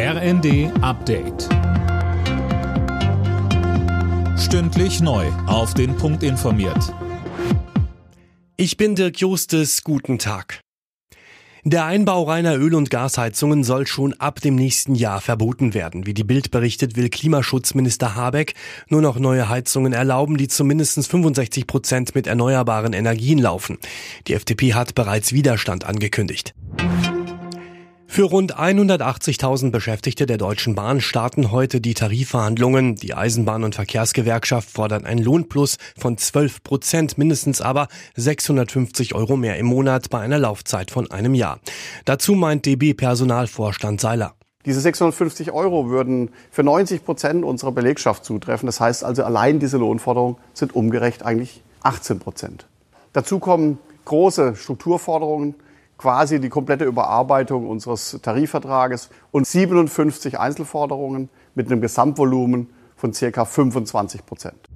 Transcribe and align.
RND 0.00 0.70
Update. 0.80 1.48
Stündlich 4.38 5.00
neu. 5.00 5.26
Auf 5.48 5.74
den 5.74 5.96
Punkt 5.96 6.22
informiert. 6.22 6.94
Ich 8.56 8.76
bin 8.76 8.94
Dirk 8.94 9.18
Justes. 9.18 9.82
Guten 9.82 10.20
Tag. 10.20 10.60
Der 11.64 11.84
Einbau 11.86 12.22
reiner 12.22 12.54
Öl- 12.54 12.76
und 12.76 12.90
Gasheizungen 12.90 13.64
soll 13.64 13.88
schon 13.88 14.14
ab 14.14 14.40
dem 14.40 14.54
nächsten 14.54 14.94
Jahr 14.94 15.20
verboten 15.20 15.74
werden. 15.74 16.06
Wie 16.06 16.14
die 16.14 16.22
Bild 16.22 16.52
berichtet, 16.52 16.96
will 16.96 17.08
Klimaschutzminister 17.08 18.14
Habeck 18.14 18.54
nur 18.88 19.02
noch 19.02 19.18
neue 19.18 19.48
Heizungen 19.48 19.92
erlauben, 19.92 20.36
die 20.36 20.46
zu 20.46 20.64
mindestens 20.64 21.08
65 21.08 21.66
Prozent 21.66 22.14
mit 22.14 22.28
erneuerbaren 22.28 22.92
Energien 22.92 23.38
laufen. 23.38 23.78
Die 24.28 24.34
FDP 24.34 24.74
hat 24.74 24.94
bereits 24.94 25.32
Widerstand 25.32 25.84
angekündigt. 25.84 26.54
Für 28.10 28.24
rund 28.24 28.58
180.000 28.58 29.70
Beschäftigte 29.70 30.24
der 30.24 30.38
Deutschen 30.38 30.74
Bahn 30.74 31.02
starten 31.02 31.52
heute 31.52 31.80
die 31.80 31.92
Tarifverhandlungen. 31.92 32.96
Die 32.96 33.14
Eisenbahn- 33.14 33.64
und 33.64 33.74
Verkehrsgewerkschaft 33.74 34.70
fordert 34.70 35.04
einen 35.04 35.22
Lohnplus 35.22 35.76
von 35.96 36.16
12 36.16 36.64
Prozent, 36.64 37.18
mindestens 37.18 37.60
aber 37.60 37.86
650 38.16 39.14
Euro 39.14 39.36
mehr 39.36 39.58
im 39.58 39.66
Monat 39.66 40.08
bei 40.08 40.20
einer 40.20 40.38
Laufzeit 40.38 40.90
von 40.90 41.08
einem 41.10 41.34
Jahr. 41.34 41.60
Dazu 42.06 42.34
meint 42.34 42.64
DB-Personalvorstand 42.64 44.00
Seiler. 44.00 44.34
Diese 44.64 44.80
650 44.80 45.52
Euro 45.52 45.90
würden 45.90 46.30
für 46.50 46.64
90 46.64 47.04
Prozent 47.04 47.44
unserer 47.44 47.72
Belegschaft 47.72 48.24
zutreffen. 48.24 48.66
Das 48.66 48.80
heißt 48.80 49.04
also, 49.04 49.22
allein 49.22 49.60
diese 49.60 49.76
Lohnforderungen 49.76 50.36
sind 50.54 50.74
umgerecht 50.74 51.24
eigentlich 51.24 51.62
18 51.82 52.18
Prozent. 52.18 52.66
Dazu 53.12 53.38
kommen 53.38 53.78
große 54.06 54.56
Strukturforderungen 54.56 55.54
quasi 55.98 56.40
die 56.40 56.48
komplette 56.48 56.84
Überarbeitung 56.84 57.68
unseres 57.68 58.18
Tarifvertrages 58.22 59.10
und 59.30 59.46
57 59.46 60.38
Einzelforderungen 60.38 61.28
mit 61.54 61.70
einem 61.70 61.80
Gesamtvolumen 61.80 62.70
von 62.96 63.12
circa 63.12 63.44
25 63.44 64.24
Prozent. 64.24 64.68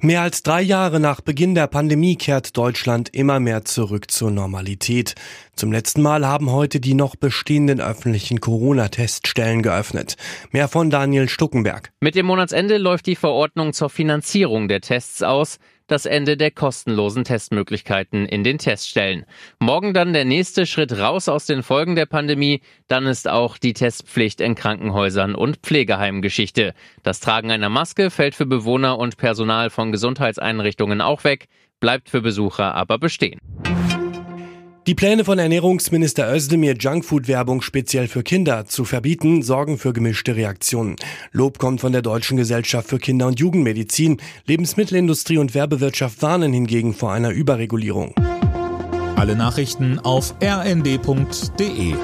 Mehr 0.00 0.20
als 0.20 0.42
drei 0.42 0.60
Jahre 0.60 1.00
nach 1.00 1.20
Beginn 1.20 1.54
der 1.54 1.66
Pandemie 1.66 2.16
kehrt 2.16 2.56
Deutschland 2.56 3.08
immer 3.14 3.40
mehr 3.40 3.64
zurück 3.64 4.10
zur 4.10 4.30
Normalität. 4.30 5.14
Zum 5.56 5.72
letzten 5.72 6.02
Mal 6.02 6.26
haben 6.26 6.52
heute 6.52 6.80
die 6.80 6.94
noch 6.94 7.16
bestehenden 7.16 7.80
öffentlichen 7.80 8.40
Corona-Teststellen 8.40 9.62
geöffnet. 9.62 10.16
Mehr 10.52 10.68
von 10.68 10.90
Daniel 10.90 11.28
Stuckenberg. 11.28 11.92
Mit 12.00 12.14
dem 12.14 12.26
Monatsende 12.26 12.76
läuft 12.76 13.06
die 13.06 13.16
Verordnung 13.16 13.72
zur 13.72 13.88
Finanzierung 13.88 14.68
der 14.68 14.82
Tests 14.82 15.22
aus 15.22 15.58
das 15.86 16.06
Ende 16.06 16.36
der 16.36 16.50
kostenlosen 16.50 17.24
Testmöglichkeiten 17.24 18.26
in 18.26 18.44
den 18.44 18.58
Teststellen. 18.58 19.24
Morgen 19.58 19.94
dann 19.94 20.12
der 20.12 20.24
nächste 20.24 20.66
Schritt 20.66 20.98
raus 20.98 21.28
aus 21.28 21.46
den 21.46 21.62
Folgen 21.62 21.94
der 21.96 22.06
Pandemie. 22.06 22.60
Dann 22.88 23.06
ist 23.06 23.28
auch 23.28 23.58
die 23.58 23.72
Testpflicht 23.72 24.40
in 24.40 24.54
Krankenhäusern 24.54 25.34
und 25.34 25.58
Pflegeheimen 25.58 26.22
Geschichte. 26.22 26.74
Das 27.02 27.20
Tragen 27.20 27.50
einer 27.50 27.68
Maske 27.68 28.10
fällt 28.10 28.34
für 28.34 28.46
Bewohner 28.46 28.98
und 28.98 29.16
Personal 29.16 29.70
von 29.70 29.92
Gesundheitseinrichtungen 29.92 31.00
auch 31.00 31.24
weg, 31.24 31.46
bleibt 31.80 32.08
für 32.08 32.22
Besucher 32.22 32.74
aber 32.74 32.98
bestehen. 32.98 33.40
Die 34.86 34.94
Pläne 34.94 35.24
von 35.24 35.40
Ernährungsminister 35.40 36.32
Özdemir, 36.32 36.76
Junkfood-Werbung 36.78 37.60
speziell 37.60 38.06
für 38.06 38.22
Kinder 38.22 38.66
zu 38.66 38.84
verbieten, 38.84 39.42
sorgen 39.42 39.78
für 39.78 39.92
gemischte 39.92 40.36
Reaktionen. 40.36 40.94
Lob 41.32 41.58
kommt 41.58 41.80
von 41.80 41.90
der 41.90 42.02
Deutschen 42.02 42.36
Gesellschaft 42.36 42.88
für 42.88 43.00
Kinder- 43.00 43.26
und 43.26 43.40
Jugendmedizin. 43.40 44.18
Lebensmittelindustrie 44.46 45.38
und 45.38 45.56
Werbewirtschaft 45.56 46.22
warnen 46.22 46.52
hingegen 46.52 46.94
vor 46.94 47.10
einer 47.10 47.30
Überregulierung. 47.30 48.14
Alle 49.16 49.34
Nachrichten 49.34 49.98
auf 49.98 50.36
rnd.de 50.40 51.94